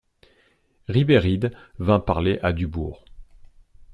Ribéride 0.87 1.51
vint 1.77 1.99
parler 1.99 2.39
à 2.41 2.53
Dubourg. 2.53 3.05